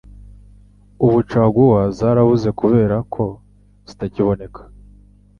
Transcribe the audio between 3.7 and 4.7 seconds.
zitakiboneka